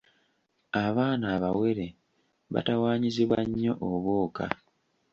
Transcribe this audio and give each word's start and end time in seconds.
Abaana 0.85 1.25
abawere 1.35 1.85
batawaanyizibwa 2.53 3.39
nnyo 3.47 3.73
obwoka. 3.89 4.45